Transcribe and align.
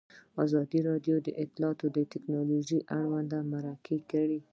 ازادي 0.43 0.79
راډیو 0.89 1.15
د 1.21 1.27
اطلاعاتی 1.43 2.03
تکنالوژي 2.13 2.79
اړوند 2.97 3.31
مرکې 3.51 3.97
کړي. 4.11 4.39